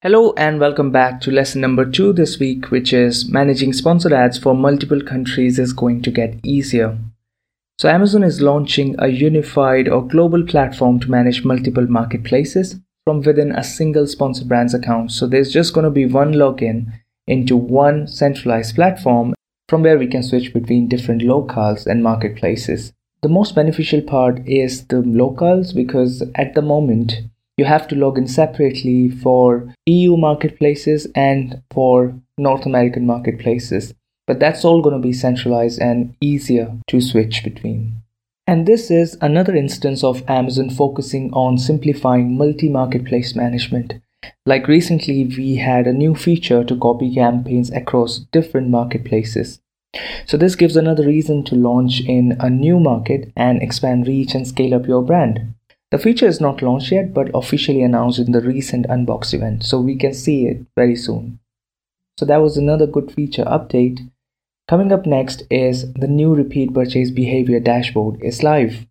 Hello 0.00 0.32
and 0.36 0.60
welcome 0.60 0.92
back 0.92 1.20
to 1.20 1.32
lesson 1.32 1.60
number 1.60 1.84
two 1.84 2.12
this 2.12 2.38
week, 2.38 2.70
which 2.70 2.92
is 2.92 3.28
managing 3.28 3.72
sponsored 3.72 4.12
ads 4.12 4.38
for 4.38 4.54
multiple 4.54 5.00
countries 5.00 5.58
is 5.58 5.72
going 5.72 6.02
to 6.02 6.12
get 6.12 6.38
easier. 6.44 6.96
So, 7.80 7.88
Amazon 7.88 8.22
is 8.22 8.40
launching 8.40 8.94
a 9.00 9.08
unified 9.08 9.88
or 9.88 10.06
global 10.06 10.46
platform 10.46 11.00
to 11.00 11.10
manage 11.10 11.44
multiple 11.44 11.88
marketplaces 11.88 12.76
from 13.04 13.22
within 13.22 13.50
a 13.50 13.64
single 13.64 14.06
sponsored 14.06 14.46
brands 14.46 14.72
account. 14.72 15.10
So, 15.10 15.26
there's 15.26 15.52
just 15.52 15.74
going 15.74 15.82
to 15.82 15.90
be 15.90 16.06
one 16.06 16.32
login 16.32 16.92
into 17.26 17.56
one 17.56 18.06
centralized 18.06 18.76
platform 18.76 19.34
from 19.68 19.82
where 19.82 19.98
we 19.98 20.06
can 20.06 20.22
switch 20.22 20.54
between 20.54 20.86
different 20.86 21.22
locales 21.22 21.88
and 21.88 22.04
marketplaces. 22.04 22.92
The 23.22 23.28
most 23.28 23.56
beneficial 23.56 24.02
part 24.02 24.46
is 24.46 24.86
the 24.86 25.02
locales 25.02 25.74
because 25.74 26.22
at 26.36 26.54
the 26.54 26.62
moment, 26.62 27.14
you 27.58 27.64
have 27.64 27.88
to 27.88 27.96
log 27.96 28.16
in 28.16 28.28
separately 28.28 29.10
for 29.10 29.74
EU 29.86 30.16
marketplaces 30.16 31.08
and 31.14 31.60
for 31.72 32.14
North 32.38 32.64
American 32.64 33.04
marketplaces. 33.04 33.92
But 34.26 34.38
that's 34.38 34.64
all 34.64 34.80
going 34.80 34.94
to 34.94 35.06
be 35.06 35.12
centralized 35.12 35.80
and 35.80 36.14
easier 36.20 36.78
to 36.86 37.00
switch 37.00 37.42
between. 37.42 38.02
And 38.46 38.64
this 38.64 38.90
is 38.90 39.18
another 39.20 39.54
instance 39.54 40.04
of 40.04 40.22
Amazon 40.28 40.70
focusing 40.70 41.32
on 41.32 41.58
simplifying 41.58 42.38
multi 42.38 42.68
marketplace 42.68 43.34
management. 43.34 43.94
Like 44.46 44.68
recently, 44.68 45.24
we 45.24 45.56
had 45.56 45.86
a 45.86 45.92
new 45.92 46.14
feature 46.14 46.64
to 46.64 46.78
copy 46.78 47.14
campaigns 47.14 47.70
across 47.70 48.20
different 48.32 48.70
marketplaces. 48.70 49.60
So, 50.26 50.36
this 50.36 50.54
gives 50.54 50.76
another 50.76 51.06
reason 51.06 51.44
to 51.44 51.56
launch 51.56 52.00
in 52.00 52.36
a 52.40 52.48
new 52.48 52.78
market 52.78 53.32
and 53.36 53.62
expand 53.62 54.06
reach 54.06 54.34
and 54.34 54.46
scale 54.46 54.74
up 54.74 54.86
your 54.86 55.02
brand. 55.02 55.54
The 55.90 55.98
feature 55.98 56.26
is 56.26 56.40
not 56.40 56.60
launched 56.60 56.92
yet 56.92 57.14
but 57.14 57.30
officially 57.32 57.82
announced 57.82 58.18
in 58.18 58.32
the 58.32 58.42
recent 58.42 58.86
Unbox 58.88 59.32
event, 59.32 59.64
so 59.64 59.80
we 59.80 59.96
can 59.96 60.12
see 60.12 60.46
it 60.46 60.66
very 60.76 60.96
soon. 60.96 61.38
So 62.18 62.26
that 62.26 62.42
was 62.42 62.56
another 62.56 62.86
good 62.86 63.12
feature 63.12 63.44
update. 63.44 64.10
Coming 64.66 64.92
up 64.92 65.06
next 65.06 65.44
is 65.50 65.92
the 65.94 66.08
new 66.08 66.34
repeat 66.34 66.74
purchase 66.74 67.10
behavior 67.12 67.60
dashboard 67.60 68.20
is 68.22 68.42
live. 68.42 68.87